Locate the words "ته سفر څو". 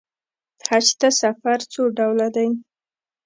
0.99-1.81